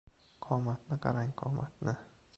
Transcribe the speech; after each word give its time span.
Qomatni 0.45 0.95
qarang, 1.05 1.31
qomatni! 1.43 1.95